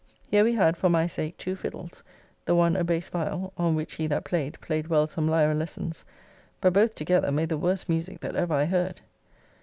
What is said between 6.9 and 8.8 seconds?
together made the worst musique that ever I